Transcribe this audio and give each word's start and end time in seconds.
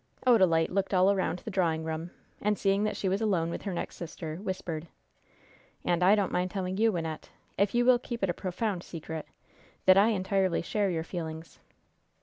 Odalite 0.25 0.71
looked 0.71 0.95
all 0.95 1.11
around 1.11 1.37
the 1.45 1.51
drawing 1.51 1.83
room, 1.83 2.09
and, 2.41 2.57
seeing 2.57 2.85
that 2.85 2.97
she 2.97 3.07
was 3.07 3.21
alone 3.21 3.51
with 3.51 3.61
her 3.61 3.71
next 3.71 3.97
sister, 3.97 4.37
whispered: 4.37 4.87
"And 5.85 6.01
I 6.01 6.15
don't 6.15 6.31
mind 6.31 6.49
telling 6.49 6.77
you, 6.77 6.91
Wynnette, 6.91 7.29
if 7.55 7.75
you 7.75 7.85
will 7.85 7.99
keep 7.99 8.23
it 8.23 8.29
a 8.31 8.33
profound 8.33 8.81
secret, 8.81 9.27
that 9.85 9.97
I 9.99 10.07
entirely 10.07 10.63
share 10.63 10.89
your 10.89 11.03
feelings." 11.03 11.59